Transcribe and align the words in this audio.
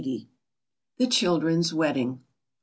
THE 0.97 1.05
CHILDREN'S 1.07 1.75
WEDDING. 1.75 2.21